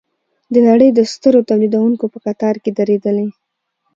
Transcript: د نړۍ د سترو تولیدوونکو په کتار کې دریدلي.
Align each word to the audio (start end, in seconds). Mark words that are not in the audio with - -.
د 0.53 0.55
نړۍ 0.67 0.89
د 0.93 0.99
سترو 1.11 1.47
تولیدوونکو 1.49 2.05
په 2.13 2.17
کتار 2.25 2.55
کې 2.63 2.71
دریدلي. 2.79 3.27